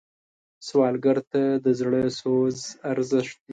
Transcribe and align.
سوالګر 0.67 1.17
ته 1.31 1.41
د 1.65 1.67
زړه 1.79 2.03
سوز 2.19 2.57
ارزښت 2.91 3.37
لري 3.45 3.49